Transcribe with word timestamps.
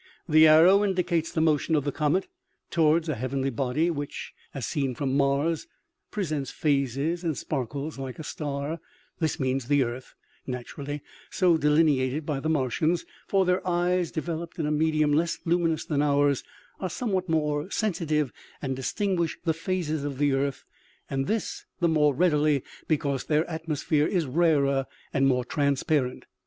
The 0.27 0.47
arrow 0.47 0.83
indicates 0.83 1.31
the 1.31 1.41
motion 1.41 1.75
of 1.75 1.83
the 1.83 1.91
cornet 1.91 2.25
towards 2.71 3.07
a 3.07 3.13
heav 3.13 3.33
enly 3.33 3.55
body, 3.55 3.91
which 3.91 4.33
as 4.51 4.65
seen 4.65 4.95
from 4.95 5.15
Mars 5.15 5.67
presents 6.09 6.49
phases, 6.49 7.23
and 7.23 7.37
sparkles 7.37 7.99
like 7.99 8.17
a 8.17 8.23
star; 8.23 8.79
this 9.19 9.39
means 9.39 9.67
the 9.67 9.83
earth, 9.83 10.15
naturally 10.47 11.03
so 11.29 11.55
delineated 11.55 12.25
by 12.25 12.39
the 12.39 12.49
Martians, 12.49 13.05
for 13.27 13.45
their 13.45 13.61
eyes, 13.67 14.09
developed 14.11 14.57
in 14.57 14.65
a 14.65 14.71
medium 14.71 15.13
less 15.13 15.37
luminous 15.45 15.85
than 15.85 16.01
ours, 16.01 16.43
are 16.79 16.89
somewhat 16.89 17.29
more 17.29 17.69
sensi 17.69 18.07
tive 18.07 18.33
and 18.59 18.75
distinguish 18.75 19.37
the 19.45 19.53
phases 19.53 20.03
of 20.03 20.17
the 20.17 20.33
Earth, 20.33 20.65
and 21.11 21.27
this 21.27 21.65
the 21.79 21.87
more 21.87 22.15
readily 22.15 22.63
because 22.87 23.25
their 23.25 23.47
atmosphere 23.47 24.07
is 24.07 24.25
rarer 24.25 24.87
and 25.13 25.27
more 25.27 25.45
transparent. 25.45 26.25